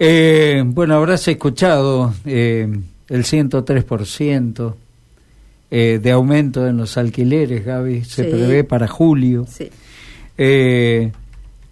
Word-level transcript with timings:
Eh, 0.00 0.62
bueno, 0.66 0.94
habrás 0.94 1.26
escuchado 1.28 2.14
eh, 2.24 2.68
el 3.08 3.24
103% 3.24 4.74
eh, 5.70 6.00
de 6.02 6.10
aumento 6.12 6.66
en 6.66 6.76
los 6.76 6.96
alquileres, 6.96 7.64
Gaby, 7.64 8.04
se 8.04 8.24
Sí. 8.24 8.30
prevé 8.30 8.64
para 8.64 8.86
julio. 8.88 9.44
Sí. 9.48 9.68
Eh, 10.36 11.10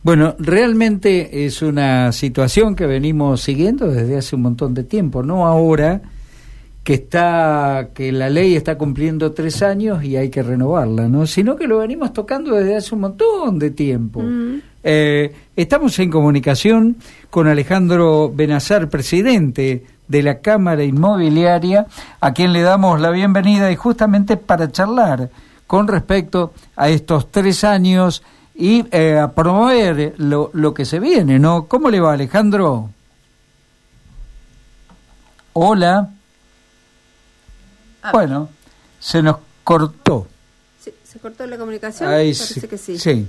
bueno, 0.03 0.35
realmente 0.39 1.47
es 1.47 1.63
una 1.63 2.13
situación 2.13 2.75
que 2.77 2.87
venimos 2.87 3.41
siguiendo 3.43 3.87
desde 3.89 4.17
hace 4.19 4.37
un 4.37 4.43
montón 4.43 4.75
de 4.75 4.85
tiempo, 4.85 5.23
no 5.23 5.47
ahora 5.47 6.03
que 6.85 6.95
está 6.95 7.89
que 7.95 8.13
la 8.13 8.31
ley 8.31 8.55
está 8.55 8.79
cumpliendo 8.79 9.33
tres 9.33 9.63
años 9.63 10.05
y 10.05 10.17
hay 10.17 10.29
que 10.31 10.43
renovarla, 10.45 11.09
¿no? 11.09 11.27
Sino 11.27 11.57
que 11.57 11.67
lo 11.67 11.79
venimos 11.79 12.13
tocando 12.13 12.55
desde 12.55 12.77
hace 12.77 12.95
un 12.95 13.01
montón 13.01 13.59
de 13.59 13.71
tiempo. 13.71 14.23
Mm. 14.23 14.61
Eh, 14.89 15.35
estamos 15.57 15.99
en 15.99 16.13
comunicación 16.13 16.99
con 17.29 17.49
Alejandro 17.49 18.31
Benazar, 18.33 18.89
presidente 18.89 19.85
de 20.07 20.23
la 20.23 20.39
Cámara 20.39 20.85
Inmobiliaria, 20.85 21.89
a 22.21 22.33
quien 22.33 22.53
le 22.53 22.63
damos 22.63 23.01
la 23.01 23.11
bienvenida 23.11 23.73
y 23.73 23.75
justamente 23.75 24.37
para 24.37 24.71
charlar 24.71 25.29
con 25.67 25.89
respecto 25.89 26.53
a 26.77 26.89
estos 26.89 27.33
tres 27.33 27.65
años 27.65 28.23
y 28.55 28.87
eh, 28.93 29.19
a 29.19 29.33
promover 29.33 30.15
lo, 30.19 30.51
lo 30.53 30.73
que 30.73 30.85
se 30.85 31.01
viene, 31.01 31.41
¿no? 31.41 31.65
¿Cómo 31.65 31.91
le 31.91 31.99
va, 31.99 32.13
Alejandro? 32.13 32.89
Hola. 35.55 36.11
Ah. 38.05 38.13
Bueno, 38.13 38.51
se 39.01 39.21
nos 39.21 39.39
cortó. 39.65 40.29
¿Se 40.79 41.19
cortó 41.19 41.45
la 41.45 41.59
comunicación? 41.59 42.09
Ahí 42.09 42.33
Parece 42.33 42.61
sí. 42.61 42.69
que 42.69 42.79
sí. 42.79 42.99
sí. 42.99 43.27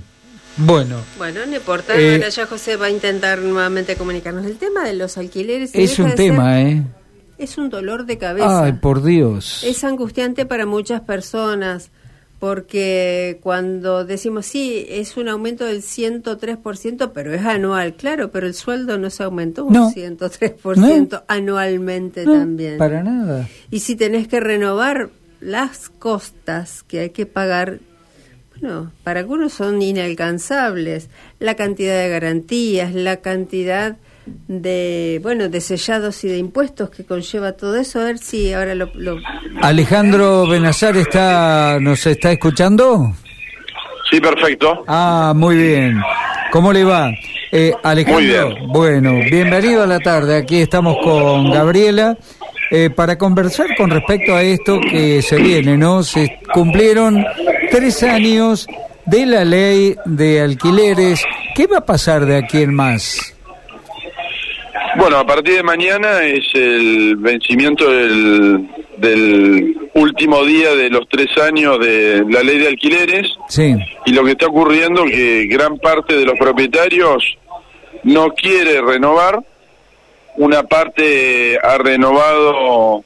Bueno, 0.58 0.96
Bueno, 1.16 1.40
no 1.46 1.56
importa. 1.56 1.94
Eh, 1.96 2.22
ya 2.30 2.46
José 2.46 2.76
va 2.76 2.86
a 2.86 2.90
intentar 2.90 3.38
nuevamente 3.38 3.96
comunicarnos. 3.96 4.44
El 4.44 4.56
tema 4.58 4.84
de 4.84 4.94
los 4.94 5.16
alquileres 5.16 5.70
es 5.74 5.98
un 5.98 6.14
tema, 6.14 6.54
ser- 6.56 6.66
¿eh? 6.66 6.82
Es 7.38 7.56
un 7.58 7.70
dolor 7.70 8.04
de 8.06 8.18
cabeza. 8.18 8.64
Ay, 8.64 8.72
por 8.72 9.02
Dios. 9.04 9.62
Es 9.64 9.84
angustiante 9.84 10.44
para 10.46 10.66
muchas 10.66 11.00
personas 11.02 11.90
porque 12.40 13.38
cuando 13.42 14.04
decimos 14.04 14.46
sí, 14.46 14.86
es 14.88 15.16
un 15.16 15.28
aumento 15.28 15.64
del 15.64 15.82
103%, 15.82 17.10
pero 17.12 17.34
es 17.34 17.44
anual, 17.44 17.94
claro, 17.94 18.30
pero 18.30 18.46
el 18.46 18.54
sueldo 18.54 18.96
no 18.98 19.10
se 19.10 19.24
aumentó 19.24 19.64
un 19.64 19.72
No. 19.72 19.90
103% 19.90 21.24
anualmente 21.28 22.24
No, 22.24 22.32
también. 22.34 22.78
Para 22.78 23.02
nada. 23.02 23.48
Y 23.70 23.80
si 23.80 23.96
tenés 23.96 24.28
que 24.28 24.40
renovar 24.40 25.10
las 25.40 25.88
costas 25.88 26.82
que 26.84 27.00
hay 27.00 27.10
que 27.10 27.26
pagar, 27.26 27.80
bueno, 28.60 28.90
para 29.04 29.20
algunos 29.20 29.52
son 29.52 29.80
inalcanzables. 29.82 31.08
La 31.38 31.54
cantidad 31.54 31.96
de 32.00 32.08
garantías, 32.08 32.92
la 32.94 33.18
cantidad 33.18 33.96
de, 34.46 35.20
bueno, 35.22 35.48
de 35.48 35.60
sellados 35.60 36.22
y 36.24 36.28
de 36.28 36.38
impuestos 36.38 36.90
que 36.90 37.04
conlleva 37.04 37.52
todo 37.52 37.76
eso. 37.76 38.00
A 38.00 38.04
ver 38.04 38.18
si 38.18 38.52
ahora 38.52 38.74
lo... 38.74 38.90
lo- 38.94 39.18
Alejandro 39.62 40.46
Benazar 40.46 40.96
está, 40.96 41.78
nos 41.80 42.04
está 42.06 42.32
escuchando. 42.32 43.12
Sí, 44.10 44.20
perfecto. 44.20 44.84
Ah, 44.86 45.32
muy 45.36 45.56
bien. 45.56 46.00
¿Cómo 46.50 46.72
le 46.72 46.84
va? 46.84 47.10
Eh, 47.52 47.72
Alejandro, 47.82 48.48
bien. 48.50 48.68
bueno, 48.68 49.14
bienvenido 49.30 49.82
a 49.82 49.86
la 49.86 50.00
tarde. 50.00 50.36
Aquí 50.36 50.60
estamos 50.60 50.96
con 51.02 51.50
Gabriela 51.50 52.16
eh, 52.70 52.90
para 52.90 53.16
conversar 53.18 53.74
con 53.76 53.90
respecto 53.90 54.34
a 54.34 54.42
esto 54.42 54.78
que 54.80 55.20
se 55.22 55.36
viene, 55.36 55.76
¿no? 55.76 56.02
Se 56.02 56.38
cumplieron 56.52 57.24
tres 57.70 58.02
años 58.02 58.66
de 59.06 59.26
la 59.26 59.44
ley 59.44 59.96
de 60.04 60.40
alquileres. 60.40 61.24
¿Qué 61.54 61.66
va 61.66 61.78
a 61.78 61.84
pasar 61.86 62.26
de 62.26 62.36
aquí 62.36 62.62
en 62.62 62.74
más? 62.74 63.34
Bueno, 64.96 65.18
a 65.18 65.26
partir 65.26 65.54
de 65.54 65.62
mañana 65.62 66.22
es 66.24 66.44
el 66.54 67.16
vencimiento 67.16 67.88
del, 67.90 68.68
del 68.96 69.76
último 69.94 70.44
día 70.44 70.74
de 70.74 70.90
los 70.90 71.08
tres 71.08 71.28
años 71.38 71.78
de 71.78 72.24
la 72.28 72.42
ley 72.42 72.58
de 72.58 72.68
alquileres 72.68 73.28
Sí, 73.48 73.74
y 74.06 74.12
lo 74.12 74.24
que 74.24 74.32
está 74.32 74.46
ocurriendo 74.46 75.04
que 75.04 75.46
gran 75.46 75.78
parte 75.78 76.14
de 76.14 76.24
los 76.24 76.38
propietarios 76.38 77.38
no 78.02 78.30
quiere 78.30 78.80
renovar, 78.80 79.40
una 80.36 80.62
parte 80.64 81.58
ha 81.62 81.78
renovado 81.78 83.04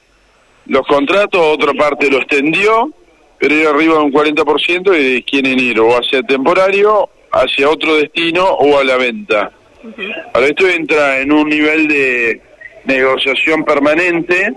los 0.67 0.87
contratos, 0.87 1.41
otra 1.41 1.73
parte 1.75 2.11
lo 2.11 2.19
extendió, 2.19 2.91
pero 3.43 3.57
hay 3.57 3.65
arriba 3.65 3.95
de 3.95 4.05
un 4.05 4.13
40% 4.13 5.17
y 5.17 5.23
quieren 5.25 5.59
ir 5.59 5.81
o 5.81 5.97
hacia 5.97 6.23
temporario, 6.23 7.11
hacia 7.33 7.69
otro 7.69 7.97
destino 7.97 8.45
o 8.45 8.79
a 8.79 8.85
la 8.85 8.97
venta. 8.97 9.51
Ahora 10.33 10.47
esto 10.47 10.69
entra 10.69 11.19
en 11.19 11.33
un 11.33 11.49
nivel 11.49 11.89
de 11.89 12.41
negociación 12.85 13.65
permanente, 13.65 14.53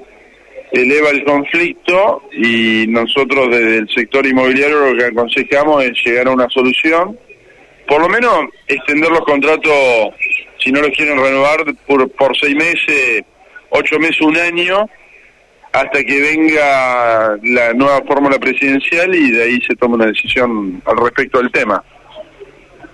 eleva 0.72 1.09
el 1.09 1.23
conflicto 1.23 2.29
y 2.31 2.85
nosotros 2.88 3.50
desde 3.50 3.78
el 3.79 3.90
sector 3.90 4.23
inmobiliario 4.23 4.91
lo 4.91 4.96
que 4.96 5.06
aconsejamos 5.06 5.84
es 5.84 5.94
llegar 6.06 6.28
a 6.28 6.34
una 6.34 6.47
solución, 6.50 7.17
por 7.88 8.00
lo 8.00 8.07
menos 8.07 8.50
extender 8.67 9.09
los 9.09 9.22
contratos, 9.22 10.13
si 10.59 10.72
no 10.72 10.81
los 10.81 10.91
quieren 10.91 11.17
renovar, 11.17 11.66
por, 11.88 12.07
por 12.12 12.38
seis 12.38 12.56
meses, 12.56 13.23
ocho 13.72 13.97
meses, 13.97 14.22
un 14.22 14.38
año, 14.38 14.88
hasta 15.75 16.03
que 16.03 16.21
venga 16.21 17.37
la 17.43 17.73
nueva 17.73 18.01
fórmula 18.07 18.39
presidencial 18.39 19.13
y 19.13 19.31
de 19.31 19.43
ahí 19.43 19.59
se 19.67 19.75
tome 19.75 19.95
una 19.95 20.05
decisión 20.05 20.81
al 20.85 20.97
respecto 20.97 21.39
del 21.39 21.51
tema. 21.51 21.83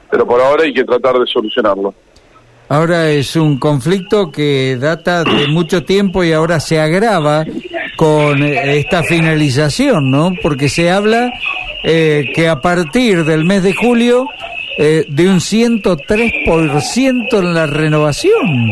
Pero 0.09 0.25
por 0.25 0.41
ahora 0.41 0.63
hay 0.63 0.73
que 0.73 0.83
tratar 0.83 1.19
de 1.19 1.27
solucionarlo. 1.27 1.93
Ahora 2.69 3.11
es 3.11 3.35
un 3.35 3.59
conflicto 3.59 4.31
que 4.31 4.77
data 4.79 5.23
de 5.23 5.47
mucho 5.47 5.83
tiempo 5.83 6.23
y 6.23 6.31
ahora 6.31 6.59
se 6.59 6.79
agrava 6.79 7.45
con 7.97 8.41
eh, 8.41 8.79
esta 8.79 9.03
finalización, 9.03 10.09
¿no? 10.09 10.31
Porque 10.41 10.67
se 10.67 10.89
habla 10.89 11.31
eh, 11.83 12.31
que 12.33 12.47
a 12.47 12.61
partir 12.61 13.25
del 13.25 13.45
mes 13.45 13.61
de 13.61 13.75
julio 13.75 14.25
eh, 14.77 15.05
de 15.07 15.29
un 15.29 15.39
103% 15.39 17.39
en 17.39 17.53
la 17.53 17.67
renovación. 17.67 18.71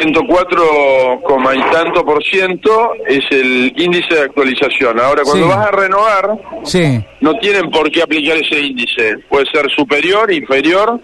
104, 0.00 1.20
coma 1.24 1.54
y 1.54 1.60
tanto 1.70 2.04
por 2.04 2.22
ciento 2.24 2.92
es 3.06 3.20
el 3.30 3.72
índice 3.76 4.14
de 4.14 4.22
actualización. 4.22 4.98
Ahora, 4.98 5.22
cuando 5.24 5.44
Sí. 5.44 5.48
vas 5.50 5.66
a 5.66 5.70
renovar, 5.70 6.38
Sí, 6.64 7.00
no 7.20 7.34
tienen 7.38 7.70
por 7.70 7.90
qué 7.90 8.02
aplicar 8.02 8.36
ese 8.38 8.58
índice. 8.60 9.18
Puede 9.28 9.46
ser 9.52 9.70
superior, 9.70 10.32
inferior, 10.32 10.98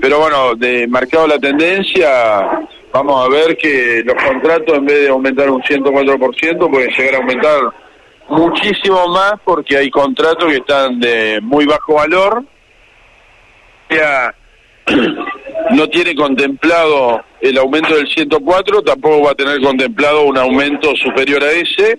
pero 0.00 0.18
bueno, 0.18 0.54
de 0.56 0.86
marcado 0.88 1.26
la 1.26 1.38
tendencia, 1.38 2.08
vamos 2.92 3.24
a 3.24 3.28
ver 3.28 3.56
que 3.56 4.02
los 4.04 4.16
contratos 4.22 4.76
en 4.78 4.86
vez 4.86 5.00
de 5.02 5.08
aumentar 5.08 5.48
un 5.50 5.62
104%, 5.62 6.68
pueden 6.70 6.90
llegar 6.90 7.14
a 7.14 7.18
aumentar 7.18 7.60
muchísimo 8.28 9.06
más 9.08 9.34
porque 9.44 9.76
hay 9.76 9.90
contratos 9.90 10.48
que 10.48 10.56
están 10.56 10.98
de 11.00 11.40
muy 11.42 11.66
bajo 11.66 11.94
valor. 11.94 12.44
O 13.90 13.94
sea, 13.94 14.34
no 15.70 15.88
tiene 15.88 16.14
contemplado 16.14 17.22
el 17.40 17.58
aumento 17.58 17.94
del 17.94 18.08
104, 18.08 18.82
tampoco 18.82 19.22
va 19.22 19.32
a 19.32 19.34
tener 19.34 19.60
contemplado 19.60 20.22
un 20.22 20.36
aumento 20.36 20.94
superior 20.96 21.42
a 21.42 21.52
ese 21.52 21.98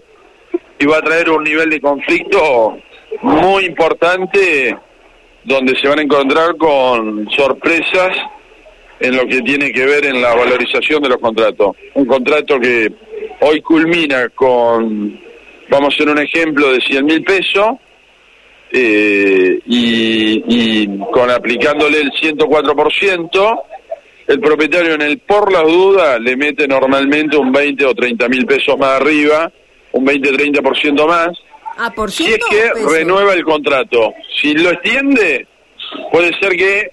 y 0.79 0.85
va 0.85 0.97
a 0.97 1.01
traer 1.01 1.29
un 1.29 1.43
nivel 1.43 1.69
de 1.69 1.79
conflicto 1.79 2.77
muy 3.21 3.65
importante 3.65 4.77
donde 5.43 5.75
se 5.79 5.87
van 5.87 5.99
a 5.99 6.03
encontrar 6.03 6.55
con 6.57 7.29
sorpresas 7.31 8.17
en 8.99 9.15
lo 9.15 9.25
que 9.25 9.41
tiene 9.41 9.71
que 9.71 9.85
ver 9.85 10.05
en 10.05 10.21
la 10.21 10.35
valorización 10.35 11.01
de 11.01 11.09
los 11.09 11.17
contratos. 11.17 11.75
Un 11.95 12.05
contrato 12.05 12.59
que 12.59 12.91
hoy 13.41 13.61
culmina 13.61 14.29
con, 14.29 15.19
vamos 15.69 15.93
a 15.93 15.95
hacer 15.95 16.09
un 16.09 16.19
ejemplo, 16.19 16.71
de 16.71 16.81
100 16.81 17.05
mil 17.05 17.23
pesos 17.23 17.77
eh, 18.71 19.59
y, 19.65 20.43
y 20.47 20.99
con 21.11 21.29
aplicándole 21.29 22.01
el 22.01 22.11
104%, 22.11 23.61
el 24.27 24.39
propietario 24.39 24.93
en 24.93 25.01
el 25.01 25.19
por 25.19 25.51
las 25.51 25.63
dudas 25.63 26.19
le 26.21 26.37
mete 26.37 26.67
normalmente 26.67 27.37
un 27.37 27.51
20 27.51 27.85
o 27.85 27.93
30 27.93 28.29
mil 28.29 28.45
pesos 28.45 28.77
más 28.77 29.01
arriba, 29.01 29.51
un 29.91 30.05
20-30% 30.05 31.07
más, 31.07 31.29
Ah, 31.77 31.91
por 31.95 32.11
si 32.11 32.25
es 32.25 32.39
que 32.49 32.71
renueva 32.85 33.33
el 33.33 33.43
contrato. 33.43 34.13
Si 34.39 34.53
lo 34.53 34.69
extiende, 34.71 35.47
puede 36.11 36.37
ser 36.39 36.55
que 36.55 36.91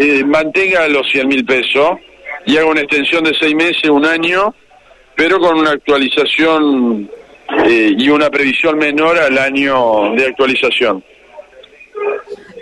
eh, 0.00 0.24
mantenga 0.24 0.88
los 0.88 1.06
100 1.10 1.28
mil 1.28 1.44
pesos 1.44 1.98
y 2.46 2.56
haga 2.56 2.66
una 2.66 2.80
extensión 2.80 3.24
de 3.24 3.34
seis 3.38 3.54
meses, 3.54 3.90
un 3.90 4.06
año, 4.06 4.54
pero 5.16 5.38
con 5.38 5.58
una 5.58 5.72
actualización 5.72 7.10
eh, 7.66 7.94
y 7.96 8.08
una 8.08 8.30
previsión 8.30 8.78
menor 8.78 9.18
al 9.18 9.38
año 9.38 10.14
de 10.14 10.26
actualización. 10.26 11.02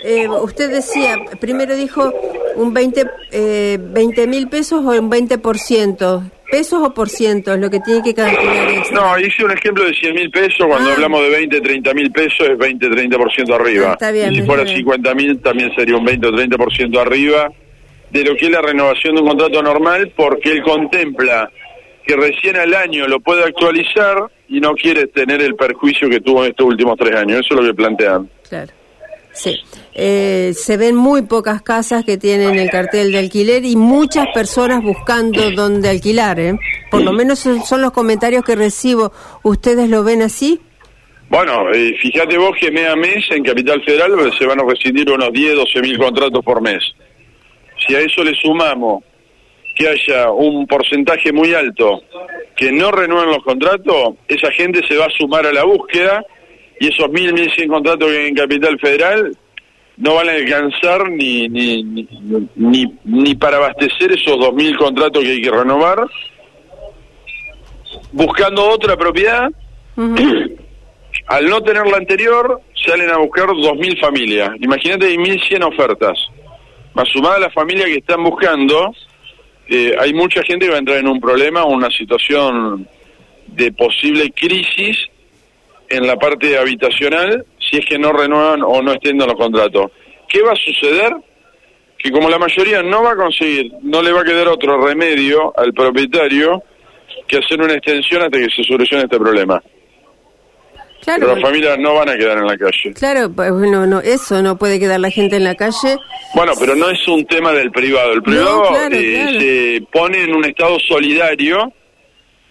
Eh, 0.03 0.27
usted 0.29 0.71
decía, 0.71 1.17
primero 1.41 1.75
dijo 1.77 2.13
un 2.57 2.73
20 2.73 3.05
eh, 3.33 3.79
mil 4.27 4.49
pesos 4.49 4.85
o 4.85 4.91
un 4.91 5.11
20%. 5.11 6.31
¿Pesos 6.51 6.83
o 6.83 6.93
por 6.93 7.09
ciento 7.09 7.55
es 7.55 7.61
lo 7.61 7.71
que 7.71 7.79
tiene 7.79 8.03
que 8.03 8.13
calcular? 8.13 8.67
No, 8.93 9.17
hice 9.21 9.45
un 9.45 9.53
ejemplo 9.53 9.85
de 9.85 9.95
100 9.95 10.15
mil 10.15 10.31
pesos, 10.33 10.67
cuando 10.67 10.91
Ah. 10.91 10.95
hablamos 10.95 11.23
de 11.23 11.29
20, 11.29 11.61
30 11.61 11.95
mil 11.95 12.11
pesos 12.11 12.41
es 12.49 12.59
20, 12.59 12.89
30% 12.89 13.55
arriba. 13.55 13.91
Ah, 13.91 13.93
está 13.93 14.11
bien, 14.11 14.33
y 14.33 14.37
si 14.37 14.43
fuera 14.43 14.65
bien. 14.65 14.79
50 14.79 15.15
mil 15.15 15.39
también 15.41 15.73
sería 15.77 15.97
un 15.97 16.05
20 16.05 16.27
o 16.27 16.33
30% 16.33 16.99
arriba. 17.01 17.51
de 18.11 18.25
lo 18.25 18.35
que 18.35 18.47
es 18.47 18.51
la 18.51 18.61
renovación 18.61 19.15
de 19.15 19.21
un 19.21 19.29
contrato 19.29 19.63
normal 19.63 20.13
porque 20.17 20.51
él 20.51 20.63
contempla 20.65 21.49
que 22.05 22.17
recién 22.17 22.57
al 22.57 22.75
año 22.75 23.07
lo 23.07 23.21
puede 23.21 23.45
actualizar 23.45 24.17
y 24.51 24.61
no 24.61 24.75
quiere 24.75 25.07
tener 25.07 25.41
el 25.41 25.55
perjuicio 25.55 26.11
que 26.11 26.21
tuvo 26.21 26.45
en 26.45 26.51
estos 26.51 26.67
últimos 26.67 26.99
tres 26.99 27.15
años. 27.15 27.41
Eso 27.45 27.55
es 27.55 27.61
lo 27.61 27.67
que 27.67 27.75
plantean. 27.75 28.29
Claro. 28.49 28.73
Sí. 29.33 29.61
Eh, 29.95 30.53
se 30.55 30.77
ven 30.77 30.97
muy 30.97 31.23
pocas 31.23 31.63
casas 31.63 32.05
que 32.05 32.19
tienen 32.19 32.59
el 32.59 32.69
cartel 32.69 33.13
de 33.13 33.19
alquiler 33.19 33.65
y 33.65 33.77
muchas 33.77 34.27
personas 34.35 34.83
buscando 34.83 35.53
dónde 35.53 35.89
alquilar. 35.89 36.41
¿eh? 36.41 36.59
Por 36.91 37.03
lo 37.03 37.13
menos 37.13 37.39
son, 37.39 37.81
los 37.81 37.93
comentarios 37.93 38.45
que 38.45 38.57
recibo. 38.57 39.13
¿Ustedes 39.45 39.89
lo 39.89 40.03
ven 40.03 40.23
así? 40.23 40.61
Bueno, 41.29 41.73
eh, 41.73 41.95
fíjate 42.03 42.37
vos 42.37 42.57
que 42.59 42.73
mes 42.73 42.89
a 42.89 42.97
mes 42.97 43.25
en 43.31 43.45
Capital 43.45 43.81
Federal 43.85 44.11
se 44.37 44.47
van 44.47 44.59
a 44.59 44.65
recibir 44.65 45.09
unos 45.09 45.33
10, 45.33 45.55
12 45.55 45.81
mil 45.81 45.97
contratos 45.97 46.45
por 46.45 46.61
mes. 46.61 46.83
Si 47.87 47.95
a 47.95 48.01
eso 48.01 48.25
le 48.25 48.35
sumamos 48.35 49.05
que 49.81 49.89
haya 49.89 50.31
un 50.31 50.67
porcentaje 50.67 51.33
muy 51.33 51.55
alto 51.55 52.03
que 52.55 52.71
no 52.71 52.91
renueven 52.91 53.31
los 53.31 53.43
contratos, 53.43 54.17
esa 54.29 54.51
gente 54.53 54.87
se 54.87 54.95
va 54.95 55.07
a 55.07 55.11
sumar 55.11 55.47
a 55.47 55.53
la 55.53 55.65
búsqueda 55.65 56.23
y 56.79 56.89
esos 56.89 57.09
mil, 57.11 57.33
mil 57.33 57.51
cien 57.53 57.71
contratos 57.71 58.11
que 58.11 58.19
hay 58.19 58.27
en 58.27 58.35
Capital 58.35 58.79
Federal 58.79 59.33
no 59.97 60.15
van 60.15 60.29
a 60.29 60.33
alcanzar 60.33 61.11
ni, 61.11 61.49
ni, 61.49 61.83
ni, 62.57 62.95
ni, 63.05 63.35
para 63.35 63.57
abastecer 63.57 64.13
esos 64.13 64.39
dos 64.39 64.53
mil 64.53 64.77
contratos 64.77 65.23
que 65.23 65.31
hay 65.31 65.43
que 65.43 65.51
renovar. 65.51 66.07
Buscando 68.13 68.69
otra 68.69 68.97
propiedad, 68.97 69.51
al 71.27 71.47
no 71.49 71.63
tener 71.63 71.87
la 71.87 71.97
anterior, 71.97 72.61
salen 72.87 73.11
a 73.11 73.19
buscar 73.19 73.47
dos 73.47 73.77
mil 73.77 73.99
familias. 73.99 74.51
Imagínate, 74.61 75.07
hay 75.07 75.19
mil 75.19 75.41
cien 75.43 75.63
ofertas. 75.63 76.19
Más 76.95 77.09
sumada 77.09 77.37
a 77.37 77.41
las 77.41 77.55
familias 77.55 77.87
que 77.87 77.99
están 77.99 78.23
buscando, 78.23 78.95
eh, 79.71 79.95
hay 79.97 80.13
mucha 80.13 80.43
gente 80.43 80.67
que 80.67 80.71
va 80.73 80.77
a 80.77 80.81
entrar 80.81 80.99
en 80.99 81.07
un 81.07 81.21
problema, 81.21 81.65
una 81.65 81.89
situación 81.91 82.89
de 83.47 83.71
posible 83.71 84.33
crisis 84.33 84.99
en 85.89 86.09
la 86.09 86.17
parte 86.17 86.59
habitacional 86.59 87.47
si 87.59 87.77
es 87.77 87.87
que 87.87 87.97
no 87.97 88.13
renuevan 88.13 88.63
o 88.63 88.83
no 88.83 88.93
extienden 88.93 89.29
los 89.29 89.37
contratos. 89.37 89.93
¿Qué 90.29 90.43
va 90.43 90.53
a 90.53 90.57
suceder? 90.57 91.15
Que 91.97 92.11
como 92.11 92.29
la 92.29 92.39
mayoría 92.39 92.83
no 92.83 93.05
va 93.05 93.13
a 93.13 93.17
conseguir, 93.17 93.73
no 93.83 94.03
le 94.03 94.11
va 94.11 94.23
a 94.23 94.25
quedar 94.25 94.49
otro 94.49 94.85
remedio 94.85 95.53
al 95.57 95.73
propietario 95.73 96.65
que 97.29 97.39
hacer 97.39 97.61
una 97.61 97.75
extensión 97.75 98.23
hasta 98.23 98.39
que 98.39 98.49
se 98.51 98.65
solucione 98.65 99.05
este 99.05 99.19
problema. 99.19 99.63
Claro, 101.03 101.21
pero 101.21 101.35
las 101.35 101.43
familias 101.43 101.79
no 101.79 101.95
van 101.95 102.09
a 102.11 102.17
quedar 102.17 102.39
en 102.39 102.47
la 102.47 102.57
calle. 102.57 102.93
Claro, 102.95 103.33
pues 103.33 103.51
bueno, 103.53 103.87
no, 103.87 104.01
eso 104.01 104.43
no 104.43 104.59
puede 104.59 104.79
quedar 104.79 105.01
la 105.01 105.11
gente 105.11 105.37
en 105.37 105.45
la 105.45 105.55
calle. 105.55 105.97
Bueno, 106.35 106.53
pero 106.59 106.77
no 106.77 106.91
es 106.91 107.07
un 107.09 107.25
tema 107.27 107.53
del 107.53 107.71
privado. 107.71 108.13
El 108.13 108.23
privado 108.23 108.65
eh, 108.91 109.39
se 109.41 109.87
pone 109.91 110.25
en 110.25 110.35
un 110.35 110.45
estado 110.45 110.79
solidario, 110.79 111.73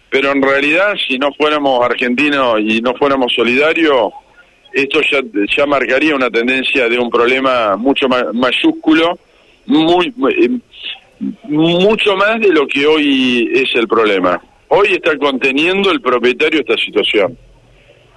pero 0.09 0.31
en 0.31 0.41
realidad 0.41 0.95
si 1.07 1.19
no 1.19 1.31
fuéramos 1.33 1.83
argentinos 1.85 2.59
y 2.59 2.81
no 2.81 2.95
fuéramos 2.95 3.33
solidarios, 3.33 4.11
esto 4.73 4.99
ya, 5.11 5.19
ya 5.55 5.65
marcaría 5.65 6.15
una 6.15 6.29
tendencia 6.29 6.89
de 6.89 6.97
un 6.97 7.09
problema 7.09 7.75
mucho 7.75 8.07
más 8.07 8.25
mayúsculo, 8.33 9.17
muy, 9.65 10.07
eh, 10.07 10.49
mucho 11.43 12.15
más 12.15 12.39
de 12.39 12.49
lo 12.49 12.67
que 12.67 12.85
hoy 12.85 13.49
es 13.53 13.69
el 13.75 13.87
problema. 13.87 14.41
Hoy 14.69 14.89
está 14.93 15.17
conteniendo 15.17 15.91
el 15.91 16.01
propietario 16.01 16.59
esta 16.59 16.77
situación. 16.77 17.37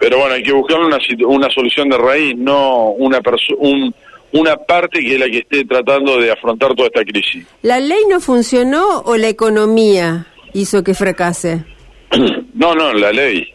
Pero 0.02 0.18
bueno, 0.18 0.34
hay 0.34 0.42
que 0.42 0.52
buscar 0.52 0.80
una, 0.80 0.98
una 1.28 1.48
solución 1.50 1.88
de 1.88 1.96
raíz, 1.96 2.36
no 2.36 2.88
una, 2.90 3.20
un, 3.58 3.94
una 4.32 4.56
parte 4.56 4.98
que 4.98 5.14
es 5.14 5.20
la 5.20 5.26
que 5.26 5.38
esté 5.38 5.64
tratando 5.64 6.18
de 6.18 6.32
afrontar 6.32 6.74
toda 6.74 6.88
esta 6.88 7.04
crisis. 7.04 7.46
¿La 7.62 7.78
ley 7.78 8.00
no 8.10 8.18
funcionó 8.18 9.02
o 9.02 9.16
la 9.16 9.28
economía 9.28 10.26
hizo 10.54 10.82
que 10.82 10.94
fracase? 10.94 11.64
No, 12.54 12.74
no, 12.74 12.92
la 12.92 13.12
ley. 13.12 13.48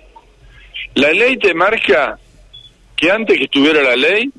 La 0.95 1.11
ley 1.11 1.37
te 1.37 1.53
marca 1.53 2.17
que 2.95 3.11
antes 3.11 3.37
que 3.37 3.43
estuviera 3.43 3.81
la 3.83 3.95
ley, 3.95 4.29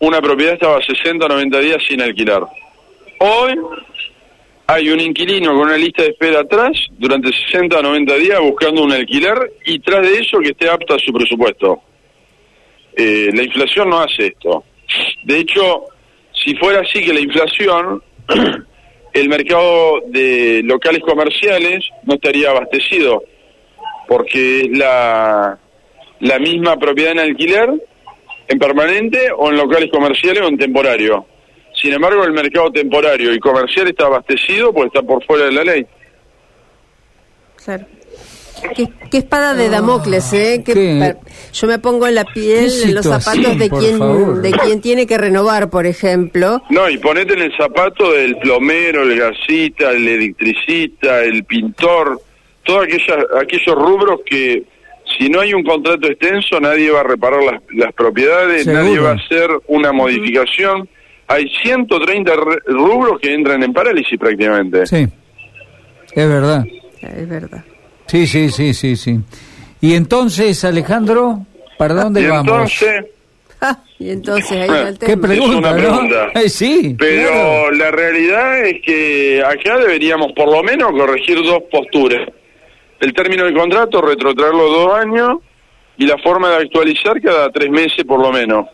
una 0.00 0.20
propiedad 0.20 0.54
estaba 0.54 0.80
60 0.82 1.24
o 1.24 1.28
90 1.28 1.58
días 1.60 1.78
sin 1.88 2.02
alquilar. 2.02 2.42
Hoy 3.18 3.54
hay 4.66 4.90
un 4.90 5.00
inquilino 5.00 5.52
con 5.52 5.68
una 5.68 5.76
lista 5.76 6.02
de 6.02 6.08
espera 6.10 6.40
atrás 6.40 6.72
durante 6.98 7.30
60 7.32 7.78
o 7.78 7.82
90 7.82 8.14
días 8.16 8.40
buscando 8.40 8.82
un 8.82 8.92
alquiler 8.92 9.52
y 9.64 9.78
tras 9.78 10.02
de 10.02 10.18
eso 10.18 10.38
que 10.40 10.50
esté 10.50 10.68
apta 10.68 10.96
a 10.96 10.98
su 10.98 11.12
presupuesto. 11.12 11.80
Eh, 12.96 13.30
la 13.32 13.42
inflación 13.44 13.90
no 13.90 14.00
hace 14.00 14.28
esto. 14.28 14.64
De 15.22 15.38
hecho, 15.38 15.84
si 16.32 16.56
fuera 16.56 16.80
así 16.80 17.04
que 17.04 17.14
la 17.14 17.20
inflación, 17.20 18.02
el 19.12 19.28
mercado 19.28 20.00
de 20.08 20.62
locales 20.64 21.02
comerciales 21.02 21.88
no 22.04 22.14
estaría 22.14 22.50
abastecido, 22.50 23.22
porque 24.08 24.68
la, 24.72 25.58
la 26.20 26.38
misma 26.38 26.76
propiedad 26.76 27.12
en 27.12 27.20
alquiler, 27.20 27.70
en 28.48 28.58
permanente 28.58 29.30
o 29.36 29.50
en 29.50 29.58
locales 29.58 29.90
comerciales 29.92 30.42
o 30.42 30.48
en 30.48 30.58
temporario. 30.58 31.26
Sin 31.86 31.94
embargo, 31.94 32.24
el 32.24 32.32
mercado 32.32 32.68
temporario 32.72 33.32
y 33.32 33.38
comercial 33.38 33.86
está 33.86 34.06
abastecido 34.06 34.72
porque 34.72 34.88
está 34.88 35.02
por 35.02 35.24
fuera 35.24 35.44
de 35.44 35.52
la 35.52 35.62
ley. 35.62 35.86
Claro. 37.64 37.86
¿Qué, 38.74 39.18
espada 39.18 39.54
de 39.54 39.68
Damocles, 39.68 40.32
¿eh? 40.32 40.64
yo 41.52 41.66
me 41.68 41.78
pongo 41.78 42.08
en 42.08 42.16
la 42.16 42.24
piel, 42.24 42.72
en 42.82 42.92
los 42.92 43.06
zapatos 43.06 43.56
de 43.56 43.70
quien, 43.70 44.42
de 44.42 44.50
quien 44.50 44.80
tiene 44.80 45.06
que 45.06 45.16
renovar, 45.16 45.70
por 45.70 45.86
ejemplo. 45.86 46.60
No, 46.70 46.90
y 46.90 46.98
ponete 46.98 47.34
en 47.34 47.42
el 47.42 47.56
zapato 47.56 48.10
del 48.10 48.36
plomero, 48.38 49.02
el 49.04 49.16
gasista, 49.16 49.92
el 49.92 50.08
electricista, 50.08 51.22
el 51.22 51.44
pintor, 51.44 52.20
todos 52.64 52.88
aquellos 53.40 53.76
rubros 53.76 54.22
que 54.26 54.64
si 55.16 55.28
no 55.28 55.38
hay 55.38 55.54
un 55.54 55.62
contrato 55.62 56.08
extenso, 56.08 56.58
nadie 56.58 56.90
va 56.90 57.02
a 57.02 57.04
reparar 57.04 57.44
las, 57.44 57.62
las 57.74 57.92
propiedades, 57.92 58.66
nadie 58.66 58.98
va 58.98 59.12
a 59.12 59.14
hacer 59.14 59.50
una 59.68 59.92
modificación. 59.92 60.88
Hay 61.28 61.48
130 61.62 62.32
rubros 62.66 63.20
que 63.20 63.34
entran 63.34 63.62
en 63.62 63.72
parálisis 63.72 64.18
prácticamente. 64.18 64.86
Sí, 64.86 65.06
es 66.12 66.28
verdad. 66.28 66.64
Es 67.00 67.28
verdad. 67.28 67.64
Sí, 68.06 68.26
sí, 68.26 68.50
sí, 68.50 68.72
sí, 68.72 68.96
sí. 68.96 69.18
Y 69.80 69.94
entonces, 69.94 70.64
Alejandro, 70.64 71.40
¿para 71.76 71.94
dónde 71.94 72.28
vamos? 72.28 72.48
Entonces, 72.48 73.06
y 73.98 74.10
entonces 74.10 74.52
ahí 74.52 74.88
el 74.88 74.98
tema. 74.98 75.12
¿Qué 75.12 75.16
pregunta, 75.16 75.52
es 75.52 75.58
una 75.58 75.76
pregunta. 75.76 76.30
sí, 76.48 76.96
Pero 76.98 77.70
la 77.72 77.90
realidad 77.90 78.64
es 78.64 78.82
que 78.82 79.42
acá 79.44 79.78
deberíamos 79.78 80.32
por 80.32 80.50
lo 80.50 80.62
menos 80.62 80.92
corregir 80.92 81.42
dos 81.42 81.62
posturas 81.70 82.28
el 83.00 83.12
término 83.12 83.44
del 83.44 83.54
contrato, 83.54 84.00
retrotraerlo 84.00 84.68
dos 84.70 84.94
años 84.94 85.38
y 85.98 86.06
la 86.06 86.18
forma 86.18 86.50
de 86.50 86.56
actualizar 86.56 87.20
cada 87.20 87.50
tres 87.50 87.70
meses 87.70 88.04
por 88.04 88.20
lo 88.20 88.32
menos. 88.32 88.66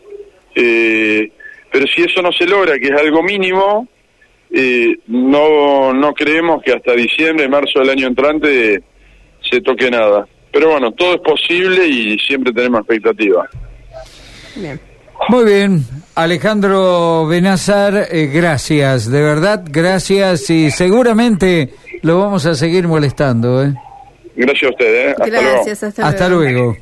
Eh, 0.55 1.31
pero 1.73 1.87
si 1.87 2.03
eso 2.03 2.21
no 2.21 2.31
se 2.31 2.45
logra, 2.45 2.77
que 2.77 2.85
es 2.85 3.01
algo 3.01 3.23
mínimo, 3.23 3.87
eh, 4.51 4.95
no, 5.07 5.91
no 5.91 6.13
creemos 6.13 6.61
que 6.63 6.71
hasta 6.71 6.93
diciembre, 6.93 7.49
marzo 7.49 7.79
del 7.79 7.89
año 7.89 8.07
entrante 8.07 8.83
se 9.41 9.59
toque 9.59 9.89
nada. 9.89 10.27
Pero 10.51 10.69
bueno, 10.69 10.91
todo 10.91 11.15
es 11.15 11.21
posible 11.21 11.87
y 11.87 12.19
siempre 12.19 12.53
tenemos 12.53 12.81
expectativas. 12.81 13.49
Muy 15.29 15.45
bien, 15.45 15.83
Alejandro 16.13 17.25
Benazar, 17.25 18.07
eh, 18.11 18.27
gracias, 18.31 19.09
de 19.09 19.21
verdad, 19.23 19.63
gracias 19.67 20.47
y 20.51 20.69
seguramente 20.69 21.73
lo 22.03 22.19
vamos 22.19 22.45
a 22.45 22.53
seguir 22.53 22.87
molestando. 22.87 23.63
¿eh? 23.63 23.73
Gracias 24.35 24.63
a 24.63 24.69
ustedes. 24.69 25.07
¿eh? 25.07 25.15
Hasta 25.17 25.25
Gracias, 25.25 25.81
luego. 25.81 26.07
hasta 26.07 26.29
luego. 26.29 26.77